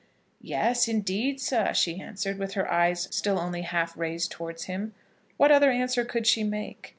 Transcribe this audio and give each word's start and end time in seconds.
"Yes, 0.41 0.87
indeed, 0.87 1.39
sir," 1.39 1.75
she 1.75 2.01
answered, 2.01 2.39
with 2.39 2.53
her 2.55 2.67
eyes 2.71 3.07
still 3.11 3.37
only 3.37 3.61
half 3.61 3.95
raised 3.95 4.31
towards 4.31 4.63
him. 4.63 4.95
What 5.37 5.51
other 5.51 5.69
answer 5.69 6.03
could 6.05 6.25
she 6.25 6.43
make? 6.43 6.89